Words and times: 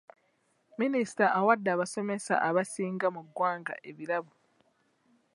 Minisita 0.79 1.25
awadde 1.39 1.69
abasomesa 1.75 2.33
abasinga 2.49 3.07
mu 3.15 3.21
ggwanga 3.27 3.73
ebirabo. 3.89 4.33